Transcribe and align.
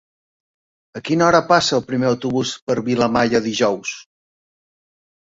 A 0.99 1.01
quina 1.09 1.25
hora 1.27 1.41
passa 1.51 1.77
el 1.79 1.85
primer 1.91 2.09
autobús 2.13 2.57
per 2.71 2.79
Vilamalla 2.91 3.45
dijous? 3.51 3.97